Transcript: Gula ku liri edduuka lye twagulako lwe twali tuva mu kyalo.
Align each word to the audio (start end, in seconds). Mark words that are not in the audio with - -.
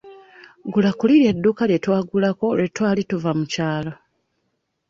Gula 0.71 0.91
ku 0.97 1.03
liri 1.09 1.25
edduuka 1.31 1.63
lye 1.69 1.77
twagulako 1.83 2.45
lwe 2.57 2.67
twali 2.75 3.01
tuva 3.09 3.31
mu 3.39 3.45
kyalo. 3.53 3.91